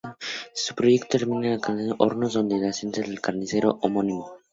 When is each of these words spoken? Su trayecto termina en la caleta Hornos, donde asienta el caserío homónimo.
Su 0.55 0.73
trayecto 0.73 1.09
termina 1.19 1.45
en 1.45 1.53
la 1.53 1.59
caleta 1.59 1.95
Hornos, 1.99 2.33
donde 2.33 2.67
asienta 2.67 3.01
el 3.01 3.21
caserío 3.21 3.77
homónimo. 3.83 4.33